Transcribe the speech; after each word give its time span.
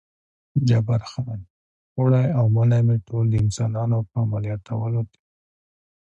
جبار 0.67 1.01
خان: 1.11 1.39
اوړی 1.97 2.27
او 2.37 2.45
منی 2.55 2.81
مې 2.87 2.97
ټول 3.07 3.25
د 3.29 3.35
انسانانو 3.45 3.97
په 4.09 4.17
عملیاتولو 4.25 4.99
تېر 5.11 5.17
کړل. 5.23 5.23